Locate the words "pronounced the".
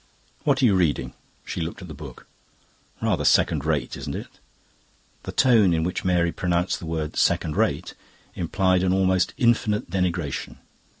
6.31-6.87